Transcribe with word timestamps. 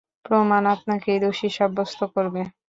প্রমাণ 0.25 0.63
আপনাকেই 0.75 1.19
দোষী 1.23 1.49
সাব্যস্ত 1.57 1.99
করবে। 2.13 2.41